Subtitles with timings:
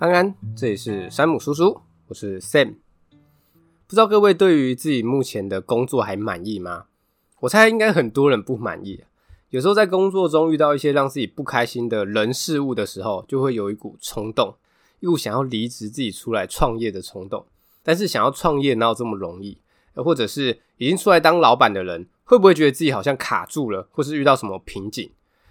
[0.00, 2.76] 安安，这里是山姆叔叔，我是 Sam。
[3.86, 6.86] 不知道各位对于自己目前的工作还满意吗？
[7.40, 9.04] 我猜应该很多人不满意。
[9.50, 14.54] 有时候在工作中遇到一些让自己不开心的人事物的时候，就会有一股冲动，
[15.00, 17.44] 一股想要离职自己出来创业的冲动。
[17.82, 19.58] 但是想要创业哪有这么容易？
[19.96, 25.10] 或者是已经出来当老板的人，会不会觉得自己好像卡住了，或是遇到什么瓶颈？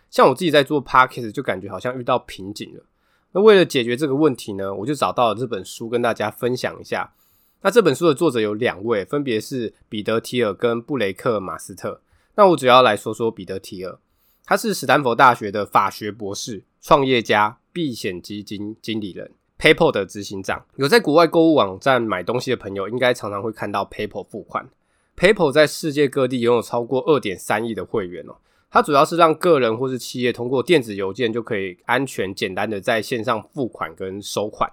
[0.10, 2.84] 像我自己在做 Podcast 就感觉好像遇到瓶颈了。
[3.32, 7.14] 那为了解决这个问题呢，我就找到了这本书跟大家分享一下。
[7.62, 12.02] 那这本书的作者有两位，分别是彼得提尔跟布雷克马斯特。
[12.36, 14.00] 那我主要来说说彼得提尔，
[14.46, 20.66] 他是史丹佛大学的法学博士、创业家、避险基金经理人，PayPal 的执行长。
[20.78, 24.70] 有在国外购物网站买东西的朋友，应该常常会看到 PayPal 付款。
[25.18, 28.38] PayPal 在世界各地拥有超过二点三亿的会员哦。
[28.72, 34.72] 它主要是让个人或是企业通过电子邮件就可以安全简单的在线上付款跟收款。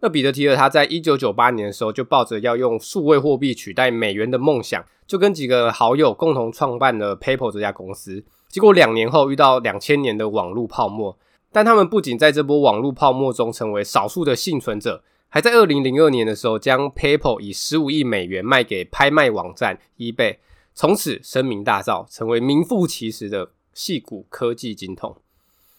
[0.00, 8.22] 那彼得提尔他在一九九八年的时候就抱着要用数位货币取代美元的梦想，就跟几个好友共同创办了 PayPal 这家公司。
[8.48, 11.16] 结果两年后遇到两千年的网络泡沫，
[11.52, 20.36] 但他们不仅在这波网络泡沫中成为少数的幸存者，还在二零零二年的时候将 PayPal 以十五亿美元卖给拍卖网站 eBay。
[20.76, 25.16] 从此声名大噪，成为名副其实的矽谷科技精通。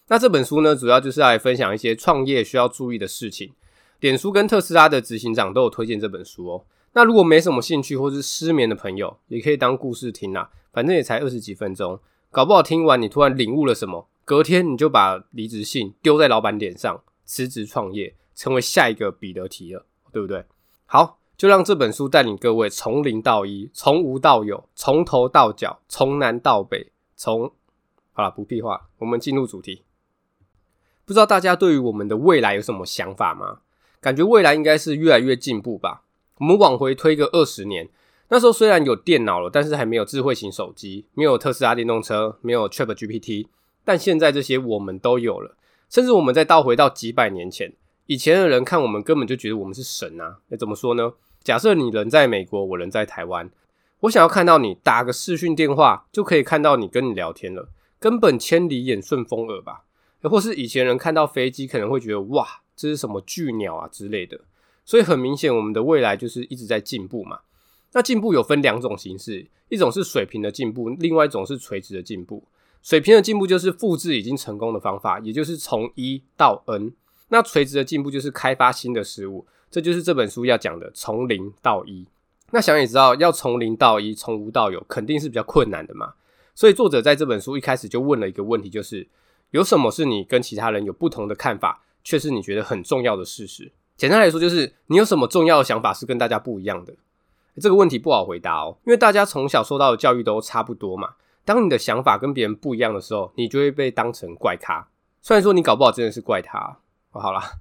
[0.07, 3.53] 那这本书呢，主要就是来分享一些创业需要注意的事情。
[3.99, 6.65] 脸书跟特斯拉的执行长都有推荐这本书哦。
[6.93, 11.99] 那如果没什么兴趣或是失眠的朋友，也可以当故事听啦，反正也才二十几分钟，
[12.31, 20.43] 搞不好听完你突然领悟了什么，隔天你就把离职信丢在老板脸上，辞职创业，成为下一个彼得提了，对不对？
[20.87, 21.16] 好。
[21.37, 27.51] 就让这本书带领各位从零到一，从无到有，从头到脚，从南到北，从……
[28.11, 29.83] 好了，不屁话，我们进入主题。
[31.05, 33.59] 不知道大家对于我们的未来有什么想法吗？
[34.01, 36.01] 感觉未来应该是越来越进步吧。
[36.39, 37.87] 我们往回推个二十年，
[38.29, 43.45] 那时候虽然有电脑了，但是还没有智慧型手机，没有特斯拉电动车，没有 ChatGPT，
[43.85, 45.55] 但现在这些我们都有了。
[45.87, 47.73] 甚至我们再倒回到几百年前，
[48.07, 50.39] 以前的人看我们根本就觉得我们是神啊！
[50.47, 51.13] 那怎么说呢？
[51.47, 53.49] 假设你人在美国，我人在台湾，
[54.01, 57.69] 我想要看到你，打个视讯电话就可以看到你，跟你聊天了，
[58.01, 59.85] 根本千里眼顺风耳吧？
[60.23, 64.41] 又或是以前人看到飞机可能会觉得哇，这是什么巨鸟啊之类的。
[64.83, 67.39] 所以很明显，我们的未来就是一直在进步嘛。
[67.93, 72.43] 那进步有分两种形式，一种是水平的进步，另外一种是垂直的进步。
[72.83, 76.91] 水平的进步就是复制已经成功的方法，也就是从一到 n。
[77.29, 79.47] 那垂直的进步就是开发新的事物。
[79.69, 82.07] 这就是这本书要讲的，从零到一。
[82.51, 86.13] 那想也知道，要从零到一，从无到有，肯定是比较困难的嘛。
[86.55, 89.05] 所以作者在这本书一开始就问了一个问题，就是
[89.51, 93.71] 有什么是你跟其他人有不同的看法，却是你觉得很重要的事实？
[93.97, 96.93] 简单来说，就是你有什么重要的想法是跟大家不一样的？
[97.59, 101.15] 这个问题不好回答哦，因为大家从小受到的教育都差不多嘛。
[101.43, 104.87] 当你的想法跟别人不一样的时候，你就会被当成怪咖。
[105.21, 106.79] 虽然说你搞不好真的是怪咖。
[107.11, 107.59] 好啦。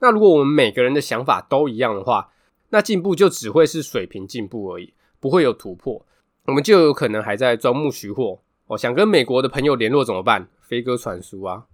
[0.00, 2.30] 那如果我们每个人的想法都一样的话，
[2.70, 6.04] 那进步就只会是水平进步而已，不会有突破。
[6.44, 8.40] 我们就有可能还在钻木取火。
[8.66, 10.48] 哦，想跟美国的朋友联络怎么办？
[10.60, 11.66] 飞鸽传书啊！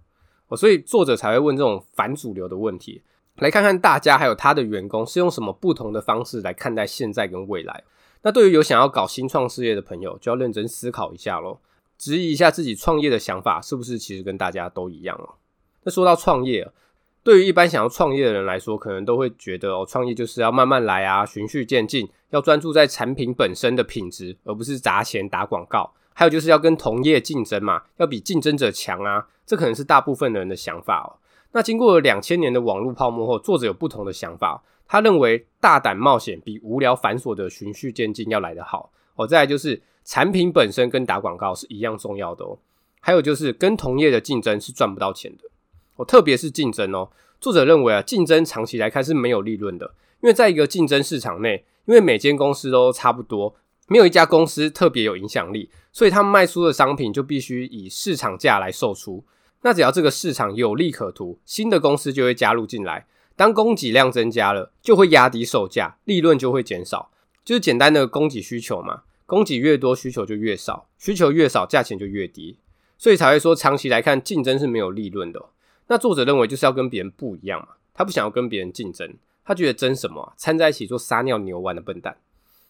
[0.47, 3.01] 哦，所以作者才会问这种反主流的问题。
[3.37, 7.83] 来看看大家还有他的员工是用什么不同的方式来看待现在跟未来。
[8.21, 11.59] 那对于有想要搞新创事业的朋友，就要认真思考一下咯，
[11.97, 15.33] 质疑一下自己创业的想法是不是其实跟大家都一样哦。
[15.81, 16.71] 那说到创业，
[17.23, 25.93] 对于一般想要创业的人来说，可能都会觉得哦，创业就是要慢慢来啊，循序渐进，要专注在产品本身的品质，而不是砸钱打广告。
[26.13, 31.15] 还有就是要跟同业竞争嘛，要比竞争者强啊，这可能是大部分的人的想法哦。
[31.53, 34.61] 那经过了两千年的网络泡沫后，作者有不同的想法。
[34.85, 39.25] 他认为大胆冒险比无聊繁琐的循序渐进要来得好哦。
[39.25, 42.59] 再来就是产品本身跟打广告是一样重要的哦。
[42.99, 45.43] 还有就是跟同业的竞争是赚不到钱的。
[45.95, 47.09] 哦，特别是竞争哦。
[47.39, 53.55] 作者认为啊，竞争长期来看是没有利润的，因为在一个竞争市场内，因为每间公司都差不多，
[53.87, 59.25] 没有一家公司特别有影响力，所以他们卖出的商品就必须以市场价来售出。
[59.61, 63.07] 那只要这个市场有利可图，新的公司就会加入进来。
[63.35, 67.11] 当供给量增加了，就会压低售价，利润就会减少。
[67.43, 72.57] 就是简单的供给需求嘛，供给越多，需求就越少，需求越少，价钱就越低，
[72.97, 75.49] 所以才会说长期来看竞争是没有利润的。
[75.87, 79.13] 那作者认为就是要跟别人不一样嘛，他不想要跟别人竞争，
[79.45, 80.33] 他觉得争什么啊？
[80.37, 82.17] 掺在一起做撒尿牛丸的笨蛋。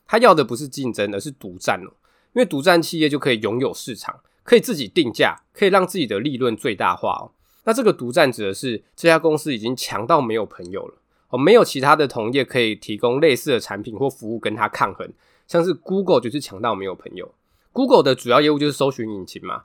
[0.06, 1.94] 他要的不是竞争，而是独占哦。
[2.34, 7.32] 因为独占企业就可以拥有市场，可以自己定价，可以让自己的利润最大化哦。
[7.64, 10.96] 那这个独占指的是这家公司已经强到没有朋友了
[11.30, 15.08] 哦，没有其他的同业可以提供类似的产品或服务跟他抗衡。
[15.48, 17.34] 像是 Google 就是强到没有朋友。
[17.72, 19.64] Google 的主要业务就是搜寻引擎嘛。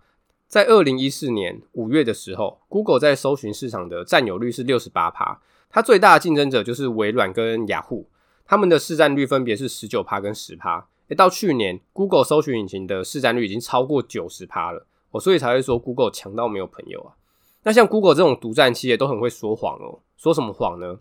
[0.49, 8.09] 在二零一四年五月的时候，Google 在搜寻市场的占有率是六十八趴，它最大的竞争者就是微软跟雅虎，
[8.47, 10.87] 他们的市占率分别是十九趴跟十趴。
[11.09, 17.13] 诶，到去年，Google 搜寻引擎的市占率已经超过九十趴了，哦，所以才会说 Google 强到没有朋友啊。
[17.65, 20.99] 那像 Google 这种独占企业都很会说谎哦，说什么谎呢？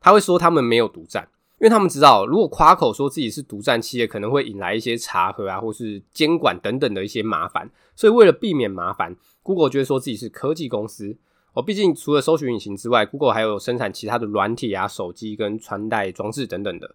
[0.00, 1.28] 他会说他们没有独占，
[1.60, 11.16] 因为他们知道如果夸口说自己是独占企业，可能会引来一些查核啊，或是监管等等的一些麻烦，所以为了避免麻烦，Google 就会说自己是科技公司
[11.52, 11.62] 哦。
[11.62, 16.94] 毕竟除了搜寻引擎之外，Google 还有生产其他的软体啊、手机跟穿戴装置等等的。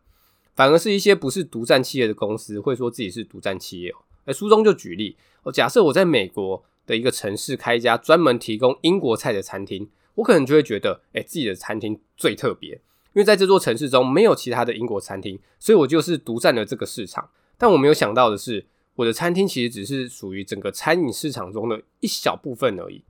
[0.56, 3.96] 反而是一些不是独占企业的公司会说自己是独占企业哦。
[4.26, 12.82] 哎，书中就举例哦，假设我在美国的一个城市开一家专门提供英国菜的餐厅，我可能就会觉得，哎，自己的餐厅最特别，
[13.20, 17.30] 因为在这座城市中没有其他的英国餐厅，所以我就是独占了这个市场。
[17.58, 23.04] 但我没有想到的是，我的餐厅其实只是属于整个餐饮市场中的一小部分而已。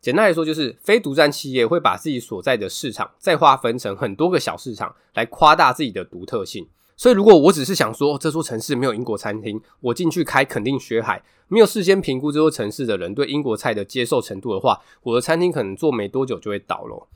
[0.00, 6.66] 简单来说，就是非独占企业会把自己所在的市场再划分成很多个小市场，来夸大自己的独特性。
[6.96, 11.22] 所以，如果我只是想说这座城市没有英国餐厅，我进去开肯定血海。
[11.48, 17.06] 没有事先评估这座城市的人对英国菜的接受程度的话，我的餐厅可能做没多久就会倒了。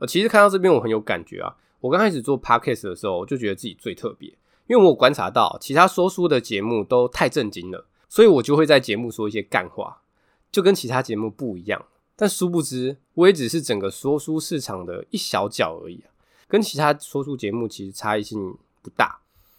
[0.00, 1.56] 呃，其实看到这边我很有感觉啊。
[1.84, 4.26] 我刚开始做 podcast 的时候，我就觉得自己最特别，
[4.68, 10.00] 因为我观察到其他说书的节目都太正经了，所以我就会在节目说一些干话，
[10.50, 11.84] 就跟其他节目不一样。
[12.16, 16.08] 但殊不知，我也只是整个说书市场的一小角而已啊，
[16.48, 19.18] 跟其他说书节目其实差异性不大。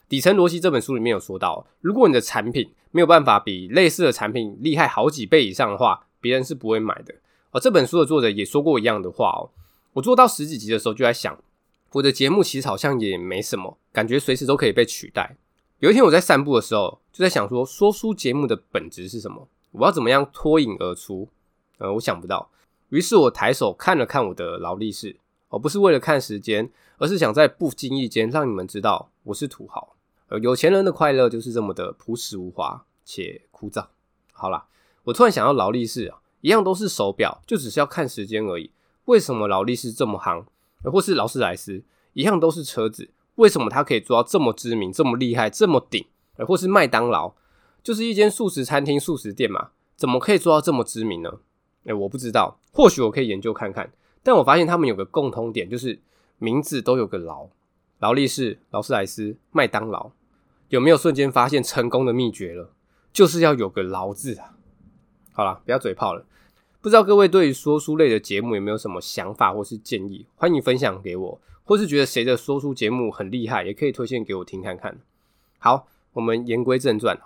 [0.10, 7.13] 底层逻辑这本书里面有说到，如果你的产品没有办法比类似的产品厉害好几倍以上的话，别人是不会买的。
[7.51, 9.51] 而这本书的作者也说过一样的话哦。
[9.94, 11.38] 我做到十几集的时候就在想，
[11.95, 15.38] 我的节目其实好像也没什么，感觉随时都可以被取代。
[15.80, 19.47] 有一天我在散步的时候，就在想说，说书节目的本质是什么？
[19.71, 21.30] 我要怎么样脱颖而出？
[21.77, 22.50] 呃，我想不到。
[22.89, 25.15] 于是我抬手看了看我的劳力士，
[25.47, 29.95] 而不是为了看时间，而是想在不经意间让你们知道我是土豪。
[30.27, 33.88] 呃，有钱人的快乐就是这么的朴实无华且枯燥。
[34.33, 34.65] 好啦，
[35.06, 38.71] 我突然想到劳力士啊，一样都是手表，就只是要看时间而已。
[39.06, 40.44] 为什么劳力士这么夯？
[40.91, 41.83] 或是劳斯莱斯
[42.13, 46.05] 一样都是车子，为什么它可以做到这么知名、这么厉害、这么顶？
[46.47, 47.33] 或是麦当劳，
[47.81, 51.39] 就是一间素食餐厅、素食店嘛，怎么可以做到这么知名呢？
[51.85, 53.91] 哎，我不知道，或许我可以研究看看。
[54.21, 56.01] 但我发现他们有个共通点，就是
[56.37, 57.47] 名字都有个劳。
[57.99, 60.11] 劳力士、劳斯莱斯、麦当劳，
[60.67, 62.73] 有没有瞬间发现成功的秘诀了？
[63.13, 64.57] 就是要有个“劳”字啊！
[65.31, 66.25] 好啦，不要嘴炮了。
[66.85, 70.27] 不知道各位对于说书类的节目有没有什么想法或是建议？
[70.35, 74.95] 欢迎分享给我，或是觉得谁的说书节目很厉害，也可以推荐给我听看看。
[75.57, 77.19] 好，我们言归正传。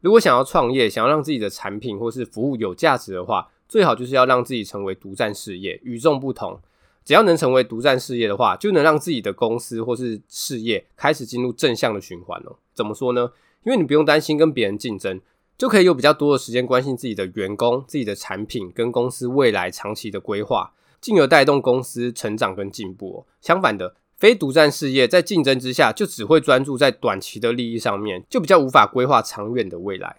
[0.00, 6.58] 如果想要创业，想要让自己的产品或是服务有价值的话，最好就是要让自己成为独占事业，与众不同。
[7.04, 12.56] 只要能成为独占事业的话，就能让自己的公司或是事业开始进入正向的循环哦。
[12.72, 13.30] 怎么说呢？
[13.64, 15.20] 因为你不用担心跟别人竞争，
[15.58, 23.26] 就可以有比较多的时间关心自己的员工、自己的产品跟公司未来长期的规划，进而带动公司成长跟进步。
[23.40, 30.16] 相反的，非独占事业在竞争之下，就只会专注在短期的利益上面，就比较无法规划长远的未来。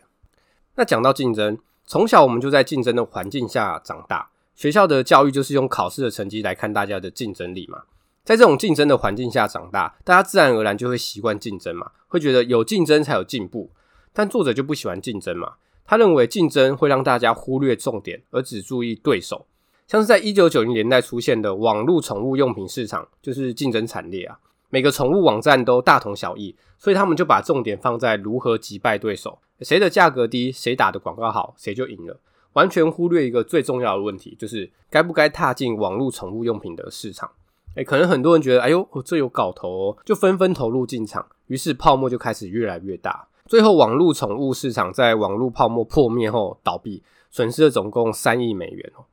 [0.75, 4.30] 那讲到竞争，从小我们就在竞争的环境下长大。
[4.56, 7.84] 学校的教育就是用考试的成绩来看大家的竞争力嘛，
[8.24, 13.72] 在这种竞争的环境下长大，大家自然而然就会习惯竞争嘛，会觉得有竞争才有进步。
[14.13, 15.53] 但作者就不喜欢竞争嘛，
[15.84, 19.46] 他认为竞争会让大家忽略重点，而只注意对手。
[19.88, 24.39] 像是在一九九零年代出现的网络宠物用品市场，就是竞争惨烈啊，
[24.70, 32.20] 每个宠物网站都大同小异，所以他们就把重点放在如何击败对手，谁的价格低，谁打的广告好，谁就赢了。
[32.53, 37.29] 完全忽略一个最重要的问题，就是该不该踏进网络宠物用品的市场。
[37.75, 43.27] 诶，可能很多人觉得，哎呦，这有搞头哦，就纷纷投入进场，于是泡沫就开始越来越大。
[43.53, 49.05] 最后，网络宠物市场在网络泡沫破灭后倒闭，损失了总共三亿美元哦。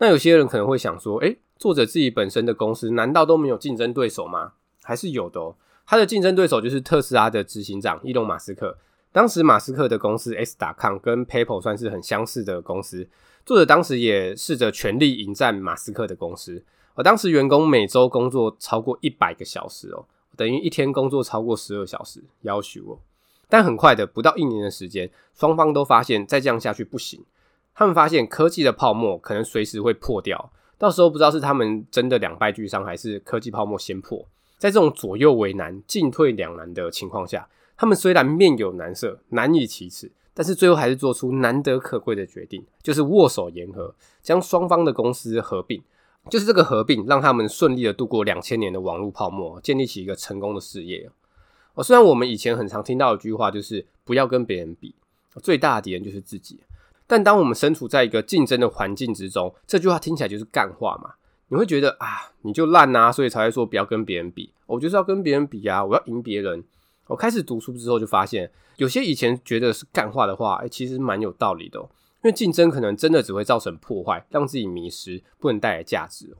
[0.00, 4.52] 那有些人可能会想说，诶，作者自己本身的公司难道都没有竞争对手吗？
[4.82, 5.56] 还是有的哦。
[5.86, 8.76] 他的竞争对手就是特斯拉的执行长伊隆马斯克。
[9.12, 13.08] 当时马斯克的公司 S.com 跟 PayPal 算是很相似的公司，
[13.46, 16.62] 作者当时也试着全力迎战马斯克的公司。
[16.96, 20.04] 而当时员工每周工作超过一百个小时哦，
[20.36, 22.98] 等于一天工作超过十二小时，要求哦。
[23.48, 27.24] 但很快的，不到一年的时间，双方都发现再这样下去不行。
[27.74, 34.26] 他们发现科技的泡沫可能随时会破掉，到时候不知道是他们真的两败俱伤，还是科技泡沫先破。
[34.58, 45.82] 在这种左右为难、进退两难的情况下，他们虽然面有难色、难以启齿，但是最后还是做出难得可贵的决定，就是握手言和，将双方的公司合并。
[46.28, 51.08] 就是这个合并，让他们顺利的度过两千年的网络泡沫，建立起一个成功的事业。
[51.76, 54.94] 哦，虽然我们以前很常听到一句话，就是不要跟别人比，
[55.42, 56.58] 最大的敌人就是自己。
[57.06, 61.14] 但当我们身处在一个竞争的环境之中，这句话听起来就是干话嘛？
[61.48, 64.52] 你会觉得啊，你就烂啊，所以才会说不要跟别人比。
[64.66, 66.64] 我就是要跟别人比啊，我要赢别人。
[67.06, 71.78] 我开始读书之后就发现，有些以前觉得是干话的话，欸，其实蛮有道理的。
[71.78, 76.34] 因为竞争可能真的只会造成破坏，让自己迷失，不能带来价值。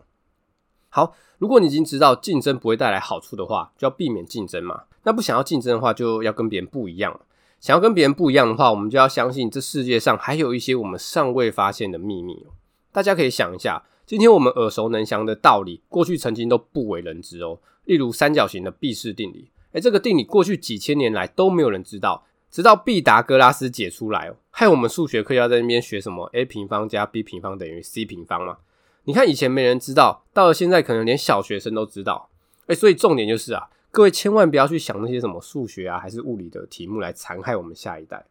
[0.96, 4.84] 好，如果你已经知道竞争不会带来好处的话，就要避免竞争嘛。
[5.02, 7.20] 那不想要竞争的话，就要跟别人不一样。
[7.60, 12.46] 想要跟别人不一样的话，我们就要相信这世界上还有一些我们尚未发现的秘密。
[12.92, 17.58] 大家可以想一下，今天我们耳熟能详的道理，过去曾经都不为人知哦。
[17.84, 28.56] 例如三角形的毕氏定理，诶，这个定理过去几千年来都没有人知道，直到毕达哥拉斯解出来，害我们数学课要在那边学什么 a 平方加 b 平方等于 c 平方嘛。
[29.06, 32.28] 你看以前没人知道，到了现在可能连小学生都知道。
[32.66, 33.68] 诶，所以重点就是啊。
[33.92, 38.26] 各位千万不要去想那些什么数学啊，还是物理的题目来残害我们下一代。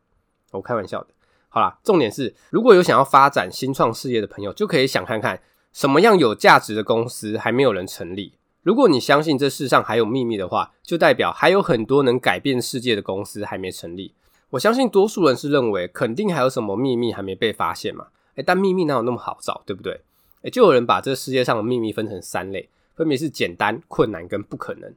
[0.51, 1.08] 我开玩笑的。
[1.48, 5.41] 好啦，重点是，如果有想要发展新创事业的朋友，就可以想看看
[5.72, 8.34] 什么样有价值的公司还没有人成立。
[8.62, 14.13] 如果你相信这世上还有秘密的话，就代表还有很多能改变世界的公司还没成立。
[14.51, 18.08] 我相信多数人是认为肯定还有什么秘密还没被发现嘛。
[18.36, 20.01] 诶，但秘密哪有那么好找，对不对？
[20.50, 24.94] 就有人把这世界上的秘密分成三类，分别是简单、困难跟不可能。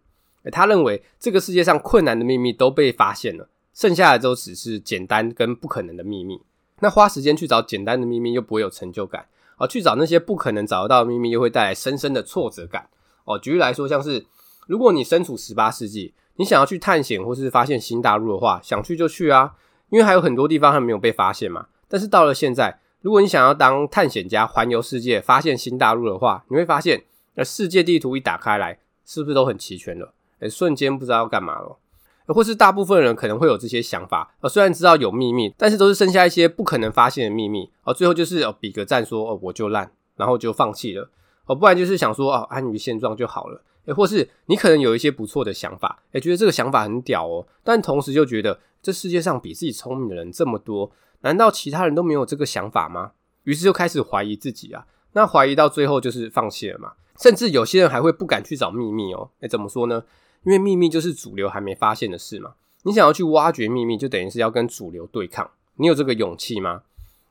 [0.51, 6.41] 他认为这个世界上困难的秘密都被发现了，剩下的都只是简单跟不可能的秘密。
[6.81, 9.27] 那花时间去找简单的秘密又不会有成就感，
[9.57, 12.89] 而去找那些不可能找得到的秘密又会带来深深的挫折感。
[13.25, 14.25] 哦，举例来说，像是
[14.67, 19.55] 如果你身处十八世纪，你想要去探险或是发现新大陆的话，想去就去啊，
[19.91, 21.67] 因为还有很多地方还没有被发现嘛。
[21.89, 30.13] 但是到了现在，如果你想要当探险家环游世界发现新大陆的话，你会发现，那世界地图一打开来，是不是都很齐全了？
[30.41, 31.79] 诶，瞬间不知道要干嘛了，
[32.27, 41.09] 或是大部分人可能会有这些想法，呃，虽然知道有秘密，但是都是剩下一些不可能发现的秘密，哦，最后就是哦比个赞说哦我就烂，然后就放弃了，
[41.47, 50.91] 哦，不然就是想说哦安于现状就好了，诶，或是你可能有一些不错的想法，诶，觉得这个想法很屌哦，但同时就觉得这世界上比自己聪明的人这么多，
[51.21, 53.13] 难道其他人都没有这个想法吗？
[53.45, 60.05] 于是就开始怀疑自己啊，那怀疑到最后就是放弃了嘛，甚至有些人还会不敢去找秘密哦，诶，怎么说呢？
[60.45, 65.51] 因为秘密就是主流还没发现的事嘛，你想要去挖掘秘密，就等于是要跟主流对抗。
[65.77, 66.83] 你有这个勇气吗？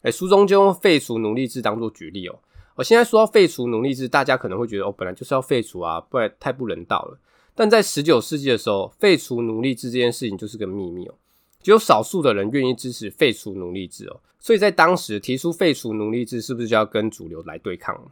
[0.02, 2.40] 诶，书中就用废除奴隶制当做举例哦。
[2.76, 7.20] 我现在说到废除奴隶制，大家可能会觉得哦，本来就是要废除啊，不然太不人道了。
[7.56, 11.16] 但在十九世纪的时候，废除奴隶制这件事情就是个秘密哦，
[11.68, 14.22] 只有少数的人愿意支持废除奴隶制哦。
[14.40, 18.10] 所以在当时提出废除奴隶制，是不是就要跟主流来对抗？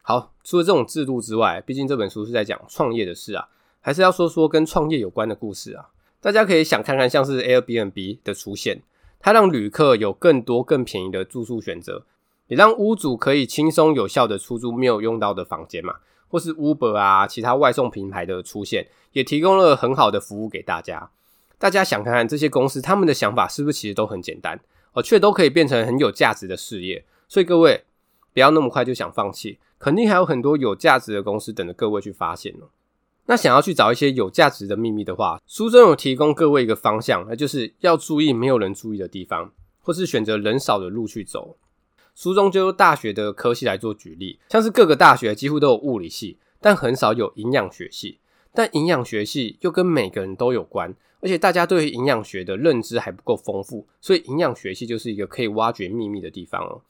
[0.00, 3.46] 好，除了这种制度之外，毕竟这本书是在讲创业的事啊。
[3.82, 5.90] 还是要说说跟创业有关的故事啊！
[6.18, 8.80] 大家可以想看看，像是 Airbnb 的出现，
[9.20, 12.06] 它让旅客有更多更便宜的住宿选择，
[12.46, 15.96] 也让屋主可以轻松有效的出租没有用到的房间嘛。
[16.28, 21.10] 或是 Uber 啊，其他外送平台的出现，也提供了很好的服务给大家。
[21.58, 24.60] 大家想看看这些公司，他们的想法是不是其实都很简单，
[24.92, 27.04] 哦却都可以变成很有价值的事业？
[27.28, 27.84] 所以各位
[28.32, 32.68] 不要那么快就想放弃，肯定还有很多有价值的公司等着各位去发现哦。
[33.26, 41.56] 那想要去找一些有价值的秘密的话，书中有提供各位一个方向，那就是要注意没有人注意的地方，或是选择人少的路去走。
[42.14, 48.18] 书中就用大学的科系来做举例，像是各个大学几乎都有物理系，但很少有营养学系。
[48.52, 50.94] 但营养学系又跟每个人都有关，
[51.24, 56.82] 而且大家对于营养学的认知还不够丰富，所以营养学系就是一个可以挖掘秘密的地方哦。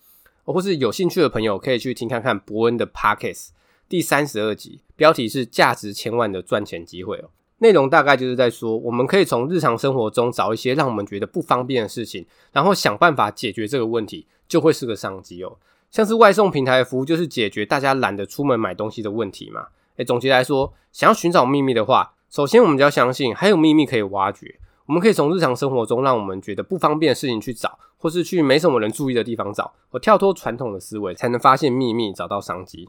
[0.52, 3.50] 或是有兴趣的朋友可以去听看看伯恩的 Podcast。
[3.88, 7.30] 第三十二集，标题是“价值千万的赚钱机会”哦。
[7.58, 15.56] 内容大概就是在说，我们可以从日常生活中找一些让我们觉得不方便的事情，然后想办法解决这个问题，就会是个商机哦。
[15.92, 19.68] 像是外送平台的服务，就是解决大家懒得出门买东西的问题嘛。
[19.96, 24.58] 诶，总结来说，想要寻找秘密的话，首先我们就要相信还有秘密可以挖掘。
[24.86, 32.88] 我们可以从日常生活中让我们觉得不方便的事情去找，或是去没什么人注意的地方找，我跳脱传统的思维，才能发现秘密，找到商机。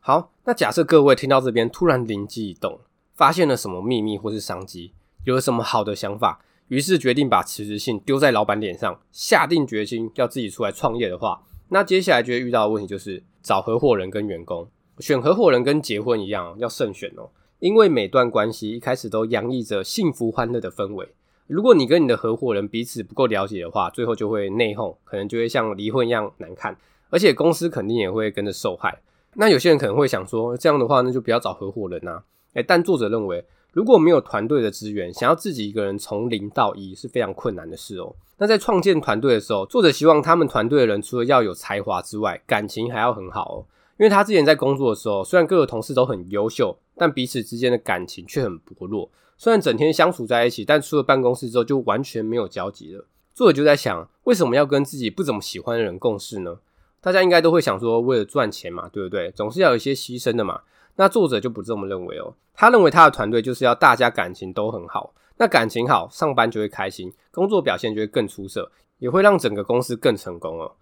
[0.00, 2.80] 好，那假设各位听到这边突然灵机一动，
[3.14, 14.68] 发现了什么秘密或是商机，有了什么好的想法，于是决定把辞职信丢在老板脸上，下定决心要自己出来创业的话，那接下来就会遇到的问题就是找合伙人跟员工，
[14.98, 17.30] 选合伙人跟结婚一样要慎选哦，
[17.62, 21.08] 因为每段关系一开始都洋溢着幸福欢乐的氛围。
[21.46, 26.76] 如果你跟你的合伙人彼此不够了解的话，最后就会内讧，可能就会像离婚一样难看，
[27.08, 29.00] 而且公司肯定也会跟着受害。
[29.34, 32.24] 那有些人可能会想说，这样的话那就不要找合伙人、啊。
[32.54, 38.12] 诶，但作者认为，如果没有团队的资源，想要自己一个人从零到一是非常困难的事哦。
[38.38, 43.66] 那在创建团队的时候，作者希望他们团队的人除了要有才华之外，感情还要很好哦。
[44.02, 49.08] 因为他之前在工作的时候，虽然各个同事都很优秀，但彼此之间的感情却很薄弱。
[49.38, 53.06] 虽然整天相处在一起，但出了办公室之后就完全没有交集了。
[53.32, 56.58] 作者就在想，为什么要跟自己不怎么喜欢的人共事呢？
[57.00, 59.30] 大家应该都会想说，为了赚钱嘛，对不对？
[59.30, 60.62] 总是要有一些牺牲的嘛。
[60.96, 68.68] 那作者就不这么认为哦，他认为他的团队就是要大家感情都很好，那感情好，上班就会开心，工作表现就会更出色，
[68.98, 70.72] 也会让整个公司更成功哦。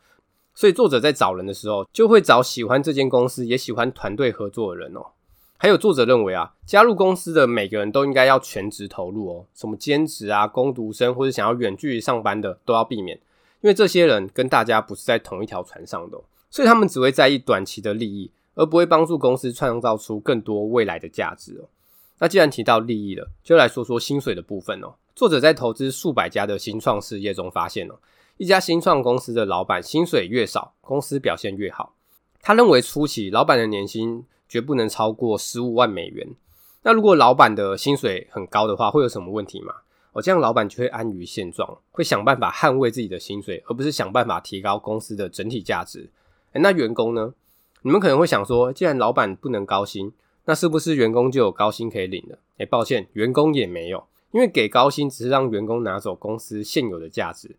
[0.54, 5.06] 所以作者在找人的时候，就会找喜欢这间公司，也喜欢团队合作的人哦。
[5.56, 13.16] 还有作者认为啊，加入公司的每个人都应该要全职投入哦，什么兼职啊、工读生或者想要远距离上班的都要避免，
[13.60, 16.18] 因为这些人跟大家不是在同一条船上的，
[16.50, 18.30] 所以他们只会在意短期的利益。
[18.56, 21.64] 而不会帮助公司创造出更多未来的价值哦。
[22.18, 24.92] 那既然提到利益了，就来说说薪水的部分哦。
[25.14, 27.94] 作者在投资数百家的新创事业中发现哦，
[28.40, 31.94] 一家新创公司的老板薪水越少，公司表现越好。
[32.40, 36.26] 他认为初期老板的年薪绝不能超过十五万美元。
[36.84, 39.74] 那如果老板的薪水很高的话，会有什么问题吗？
[40.12, 46.08] 哦，这样老板就会安于现状，会想办法捍卫自己的薪水，而不是想办法提高公司的整体价值。
[46.52, 47.34] 诶，那员工呢？
[47.82, 50.10] 你们可能会想说，既然老板不能高薪，
[50.46, 52.38] 那是不是员工就有高薪可以领了？
[52.56, 57.54] 诶，抱歉，员工也没有，因为给高薪只是让员工拿走公司现有的价值，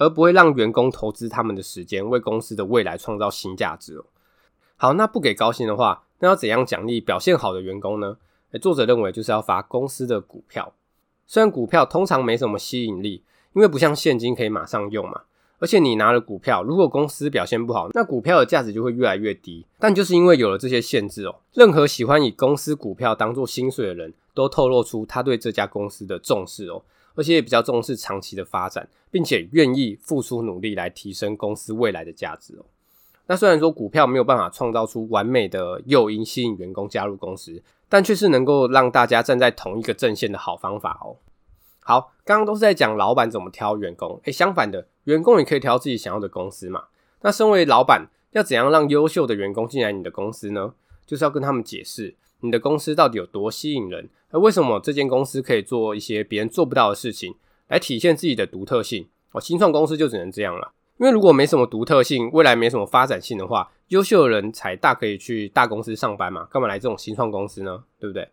[0.00, 4.04] 而不会让员工投资他们的时间，为公司的未来创造新价值哦。
[4.76, 8.16] 好，那不给高薪的话，那要怎样奖励表现好的员工呢？
[8.52, 10.72] 诶，作者认为就是要发公司的股票，
[11.26, 15.20] 虽然股票通常没什么吸引力，因为不像现金可以马上用嘛。
[15.58, 19.66] 而且你拿了股票，如果公司表现不好，那股票的价值就会越来越低。
[19.78, 26.80] 但就是因为有了这些限制哦，任何喜欢以公司股票当做薪水的人都透露出他对这家公司的重视哦，
[27.20, 32.64] 而且也比较重视长期的发展，并且愿意付出努力来提升公司未来的价值哦。
[33.26, 41.18] 那虽然说股票没有办法创造出完美的诱因吸引员工加入公司，但却是能够让大家站在同一个阵线的好方法哦。
[41.80, 46.84] 好，刚刚都是在讲老板怎么挑员工，诶，相反的，员工也可以挑自己想要的公司嘛。
[47.20, 50.72] 那身为老板，要怎样让优秀的员工进来你的公司呢？
[51.04, 57.34] 就是要跟他们解释你的公司到底有多吸引人，而为什么这间公司可以做一些别人做不到的事情，
[57.68, 59.06] 来体现自己的独特性。
[59.32, 67.84] 哦，新创公司就只能这样了，因为如果没什么独特性，未来没什么发展性的话，优秀的人才大可以去大公司上班嘛，干嘛来这种新创公司呢？
[67.98, 68.28] 对不对？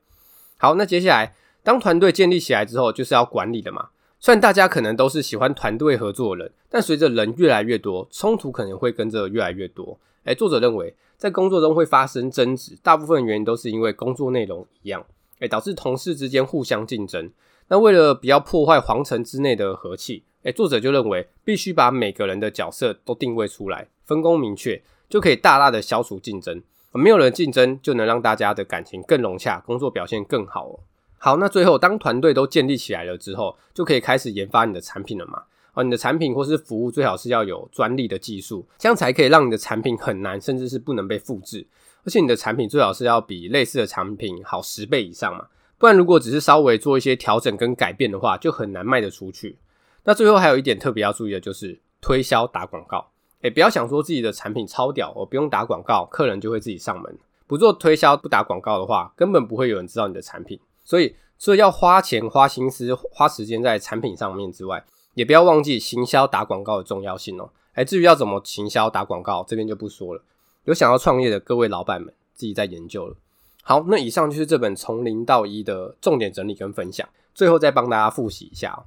[0.57, 1.35] 好，那接下来。
[1.63, 3.89] 当团队建立起来之后，就是要管理的嘛。
[4.21, 9.99] 虽然大家可能都是喜欢团队合作的人，但随着人越来越多，冲突可能会跟着越来越多。
[10.27, 15.05] 诶，作者认为，在工作中会发生争执，大部分原因都是因为工作内容一样，
[15.39, 17.31] 诶，导致同事之间互相竞争。
[17.69, 26.61] 那为了不要破坏皇城之内的和气，诶，作者就认为必须把每个人的角色都定位出来，分工明确，就可以大大的消除竞争。
[26.91, 30.79] 没有人竞争，就能让大家的感情更融洽，工作表现更好哦。
[31.17, 35.43] 好，那最后当团队都建立起来了之后，就可以开始研发你的产品了嘛。
[35.77, 41.67] 哦，你的产品或是服务最好是要有专利的技术，这样才可以让你的产品很难，甚至是不能被复制。
[42.03, 45.45] 而且你的产品最好是要比类似的产品好十倍以上嘛，
[45.77, 49.59] 不然如果只是稍微做一些调整跟改变的话，就很难卖得出去。
[50.03, 53.11] 那最后还有一点特别要注意的就是推销打广告，
[53.41, 57.15] 诶，不要想说自己的产品超屌，我不用打广告，客人就会自己上门。
[57.45, 60.59] 不做推销不打广告的话，根本不会有人知道你的产品。
[60.83, 64.83] 所以，所以要花钱、花心思、花时间在产品上面之外，
[65.17, 67.49] 也不要忘记行销打广告的重要性哦。
[67.73, 70.21] 哎，至于要怎么行销打广告，这边就不说了。
[70.65, 73.15] 有想要创业的各位老板们，自己在研究了。
[73.63, 77.09] 好，那以上就是这本从零到一的重点整理跟分享。
[77.33, 78.85] 最后再帮大家复习一下哦。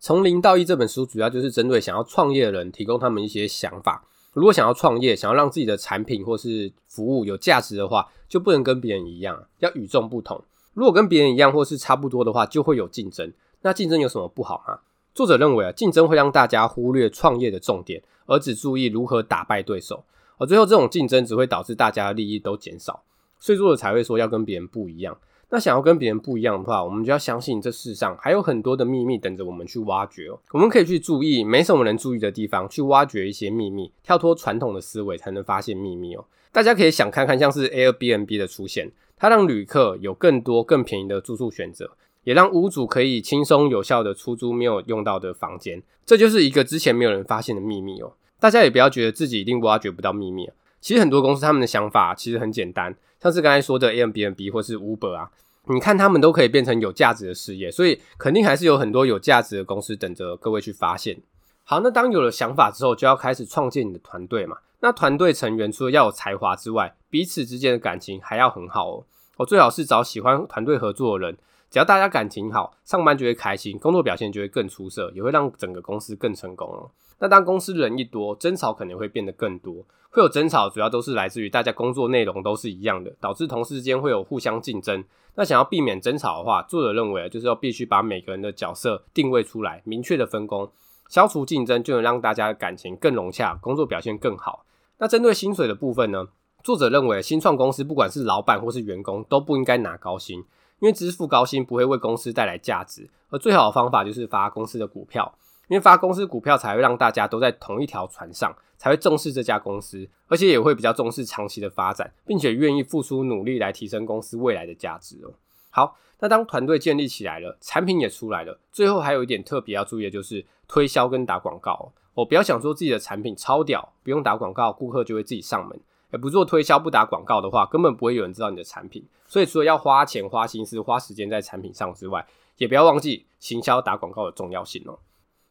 [0.00, 4.02] 从零到一这本书主要就是针对想要创业的人，提供他们一些想法。
[4.32, 10.42] 如果想要创业，想要让自己的产品或是服务有价值的话，就不能跟别人一样，要与众不同。
[10.72, 13.30] 如果跟别人一样或是差不多的话，就会有竞争。
[13.60, 14.80] 那竞争有什么不好吗？
[15.14, 20.04] 作者认为啊，竞争会让大家忽略创业的重点，而只注意如何打败对手。
[20.38, 23.02] 而最后这种竞争只会导致大家的利益都减少。
[23.38, 25.18] 所以作者才会说要跟别人不一样。
[25.50, 30.38] 那想要跟别人不一样的话，我们就要相信这世上还有很多的秘密等着我们去挖掘哦。
[30.52, 36.24] 我们可以去注意没什么人注意的地方，去挖掘一些秘密，跳脱传统的思维，才能发现秘密哦。
[36.52, 41.90] 大家可以想看看，像是 Airbnb 的出现，它让旅客有更多更便宜的住宿选择，
[42.24, 48.12] 也让屋主可以轻松有效的出租没有用到的房间，这就是一个之前没有人发现的秘密哦。
[48.38, 55.30] 大家也不要觉得自己一定挖掘不到秘密啊，其实很多公司他们的想法其实很简单，像是刚才说的 Airbnb 或是 Uber 啊，
[55.68, 61.20] 你看他们都可以变成有价值的事业，所以肯定还是有很多有价值的公司等着各位去发现。
[61.64, 64.58] 好，那当有了想法之后，就要开始创建你的团队嘛。
[64.80, 69.04] 那团队成员除了要有才华之外，彼此之间的感情还要很好哦。
[69.36, 71.38] 我最好是找喜欢团队合作的人，
[71.72, 76.90] 只要大家感情好，上班就会开心，工作表现就会更出色，也会让整个公司更成功哦。
[77.18, 79.82] 那当公司人一多，争吵可能会变得更多。
[80.10, 85.02] 会有争吵，主要都是来自于大家工作内容都是一样的，导致同事之间会有互相竞争。
[85.34, 90.70] 那想要避免争吵的话，作者认为就是要必须把每个人的角色定位出来，明确的分工，
[91.08, 94.66] 消除竞争，就能让大家的感情更融洽，工作表现更好。
[94.98, 96.28] 那针对薪水的部分呢？
[96.62, 100.44] 作者认为，新创公司不管是老板或是员工都不应该拿高薪，
[100.82, 103.08] 因为支付高薪不会为公司带来价值。
[103.30, 105.32] 而最好的方法就是发公司的股票，
[105.68, 115.32] 因为发公司股票才会让大家都在同一条船上，才会重视这家公司，而且也会比较重视长期的发展，并且愿意付出努力来提升公司未来的价值哦。
[115.70, 121.92] 好，那当团队建立起来了，产品也出来了，最后还有一点特别要注意的就是推销跟打广告。
[122.14, 125.80] 我不要想说自己的产品超屌，不用打广告，顾客就会自己上门。
[126.12, 129.04] 也不做推销、不打广告的话，根本不会有人知道你的产品。
[129.26, 132.26] 所以，除了要花钱、花心思、花时间在产品上之外，
[132.58, 134.98] 也不要忘记行销打广告的重要性哦。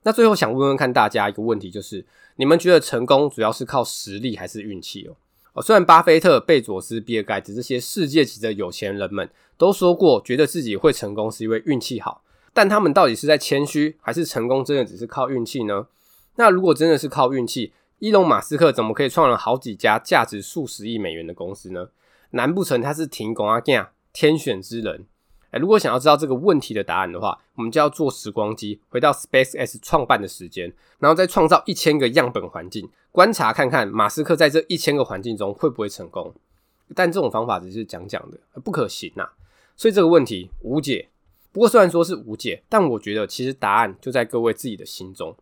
[0.04, 5.16] 那最后想问问看大家一个问题，就是你们觉得成功主要是靠实力还是运气哦？
[5.54, 15.88] 哦，虽然巴菲特、贝佐斯、比尔盖茨这些世界级的有钱人们都说过，觉得自己会成功是因为运气好，但他们到底是在谦虚，还是成功真的只是靠运气呢？
[16.36, 21.90] 那如果真的是靠运气，伊隆马斯克怎么可以创了好几家价值数十亿美元的公司呢？
[22.32, 25.06] 难不成他是天公仔囝天选之人？
[25.52, 36.34] 哎，如果想要知道这个问题的答案的话，我们就要坐时光机回到 SpaceX 创办的时间，然后再创造一千个样本环境，观察看看马斯克在这一千个环境中会不会成功。
[36.96, 39.30] 但这种方法只是讲讲的，不可行呐、
[39.78, 41.10] 所以这个问题无解。
[41.52, 45.38] 不过虽然说是无解，但我觉得其实答案就在各位自己的心中。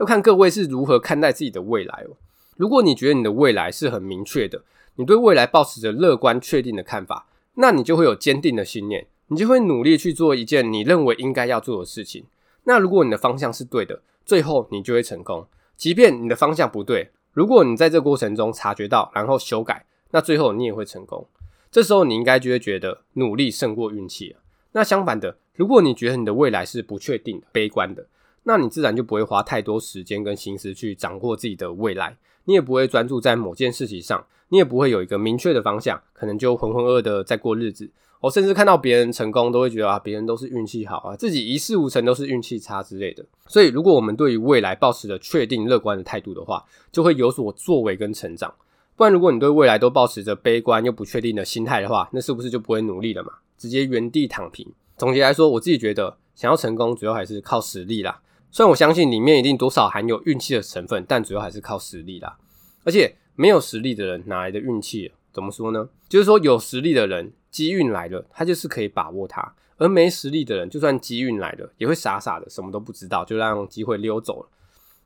[0.00, 2.16] 要看各位是如何看待自己的未来哦。
[2.56, 4.62] 如果你觉得你的未来是很明确的，
[4.96, 12.24] 你对未来保持着乐观确定的看法，那你就会有坚定的信念，你就会努力去做一件你认为应该要做的事情。
[12.64, 15.46] 那如果你的方向是对的，最后你就会成功。
[15.76, 21.26] 即便你的方向不对，如果你在这过程中察觉到，然后修改，那最后你也会成功。
[21.70, 24.38] 这时候你应该就会觉得努力胜过运气了。
[24.72, 28.06] 那相反的，如果你觉得你的未来是不确定的、悲观的，
[28.44, 37.90] 那你自然就不会花太多时间跟心思去掌握自己的未来，你也不会专注在某件事情上，你也不会有一个明确的方向，可能就浑浑噩噩的在过日子。
[38.20, 43.24] 我甚至看到别人成功，都会觉得啊，别人都是运气好啊，自己一事无成都是运气差之类的。
[43.46, 48.54] 所以，如果我们对于未来抱持着确定乐观的态度的话，就会有所作为跟成长。
[48.94, 53.32] 不然，如果你对未来都抱持着悲观又不确定的心态的话，那是不是就不会努力了嘛？
[53.56, 54.70] 直接原地躺平。
[54.98, 58.20] 总结来说，我自己觉得想要成功，主要还是靠实力啦。
[58.52, 62.36] 虽然我相信里面一定多少含有运气的成分，但主要还是靠实力啦。
[62.84, 65.12] 而且没有实力的人哪来的运气？
[65.32, 65.88] 怎么说呢？
[66.08, 74.48] 就是说有实力的人，机运来了，他就是可以把握它；而没实力的人，就算机运来了，也会傻傻的什么都不知道，就让机会溜走了。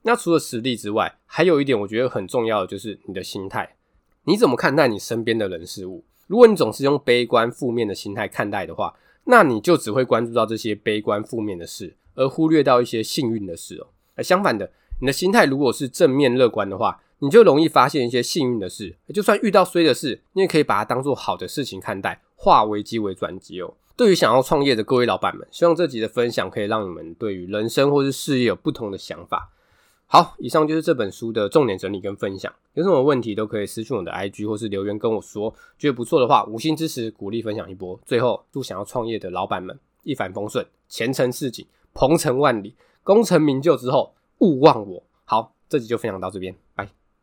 [0.03, 3.77] 那除了实力之外，还有一点我觉得很重要的就是你的心态。
[4.25, 6.03] 你怎么看待你身边的人事物？
[6.27, 11.95] 如果你总是用悲观负面的心态看待的话，那你就只会关注到这些悲观负面的事。
[12.15, 18.97] 而忽略到一些幸运的事哦，而相反的，你的心态如果是正面乐观的话，你就容易发现一些幸运的事。
[19.15, 23.75] 就算遇到衰的事，你也可以把它当做好的事情看待，化危机为转机哦。
[23.97, 29.53] 对于想要创业的各位老板们，希望这集的分享可以让你们对于人生或是事业有不同的想法。
[30.07, 32.53] 好，以上就是这本书的重点整理跟分享。
[32.75, 35.53] 有什么问题都可以私讯我的 IG 或是留言跟我说。
[35.79, 37.99] 觉得不错的话，五星支持，鼓励分享一波。
[38.05, 41.67] 最后，祝想要创业的老板们一帆风顺，前程似锦。
[41.95, 45.03] 鹏程万里，功成名就之后，勿忘我。
[45.25, 46.89] 好，这集就分享到这边，拜。